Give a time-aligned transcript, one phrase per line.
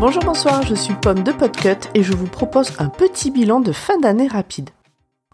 [0.00, 3.72] Bonjour, bonsoir, je suis Pomme de Podcut et je vous propose un petit bilan de
[3.72, 4.70] fin d'année rapide.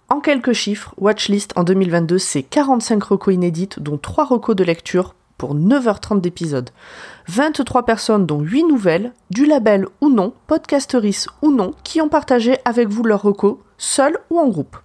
[0.08, 5.14] En quelques chiffres, Watchlist en 2022, c'est 45 recos inédites, dont 3 recos de lecture
[5.40, 6.68] pour 9h30 d'épisode.
[7.28, 12.58] 23 personnes, dont 8 nouvelles, du label ou non, podcasteris ou non, qui ont partagé
[12.66, 14.76] avec vous leurs recos, seuls ou en groupe.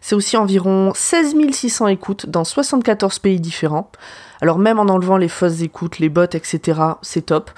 [0.00, 3.90] C'est aussi environ 16 600 écoutes dans 74 pays différents.
[4.40, 7.50] Alors même en enlevant les fausses écoutes, les bots, etc., c'est top.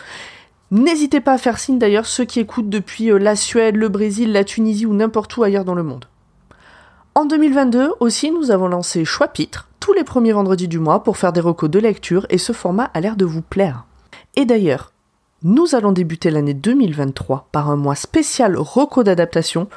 [0.73, 4.33] N'hésitez pas à faire signe d'ailleurs ceux qui écoutent depuis euh, la Suède, le Brésil,
[4.33, 6.07] la Tunisie ou n'importe où ailleurs dans le monde.
[7.15, 11.41] En 2022 aussi, nous avons lancé Choix-Pitre les premiers vendredis du mois pour faire des
[11.41, 13.85] recos de lecture et ce format a l'air de vous plaire.
[14.37, 14.93] Et d'ailleurs,
[15.43, 19.69] nous allons débuter l'année 2023 par un mois spécial reco d'adaptation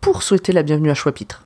[0.00, 1.45] pour souhaiter la bienvenue à Choix-Pitre.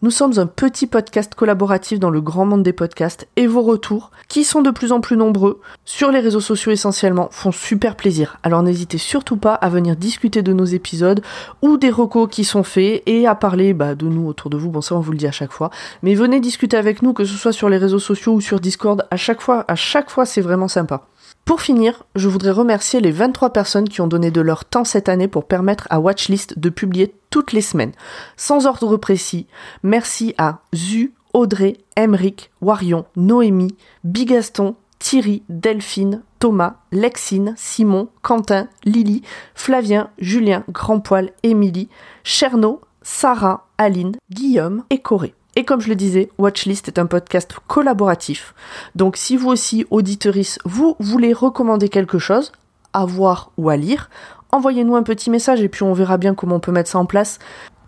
[0.00, 4.12] Nous sommes un petit podcast collaboratif dans le grand monde des podcasts et vos retours,
[4.28, 8.38] qui sont de plus en plus nombreux, sur les réseaux sociaux essentiellement, font super plaisir.
[8.44, 11.20] Alors n'hésitez surtout pas à venir discuter de nos épisodes
[11.62, 14.70] ou des recos qui sont faits et à parler bah, de nous autour de vous.
[14.70, 15.70] Bon ça on vous le dit à chaque fois.
[16.04, 19.04] Mais venez discuter avec nous, que ce soit sur les réseaux sociaux ou sur Discord,
[19.10, 21.08] à chaque fois, à chaque fois c'est vraiment sympa.
[21.44, 25.08] Pour finir, je voudrais remercier les 23 personnes qui ont donné de leur temps cette
[25.08, 27.92] année pour permettre à Watchlist de publier toutes les semaines.
[28.36, 29.46] Sans ordre précis,
[29.82, 39.22] merci à Zu, Audrey, Emric, Warion, Noémie, Bigaston, Thierry, Delphine, Thomas, Lexine, Simon, Quentin, Lily,
[39.54, 41.88] Flavien, Julien, Grandpoil, Émilie,
[42.24, 45.34] Cherno, Sarah, Aline, Guillaume et Corée.
[45.58, 48.54] Et comme je le disais, Watchlist est un podcast collaboratif.
[48.94, 52.52] Donc si vous aussi, auditeurice, vous voulez recommander quelque chose,
[52.92, 54.08] à voir ou à lire,
[54.52, 57.06] envoyez-nous un petit message et puis on verra bien comment on peut mettre ça en
[57.06, 57.40] place.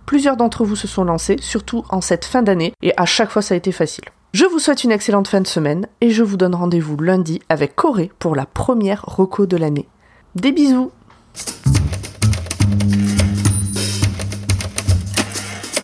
[0.05, 3.41] Plusieurs d'entre vous se sont lancés, surtout en cette fin d'année, et à chaque fois
[3.41, 4.07] ça a été facile.
[4.33, 7.77] Je vous souhaite une excellente fin de semaine et je vous donne rendez-vous lundi avec
[7.77, 9.87] Corée pour la première reco de l'année.
[10.35, 10.91] Des bisous